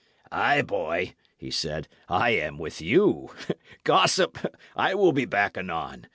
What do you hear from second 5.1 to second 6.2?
be back anon.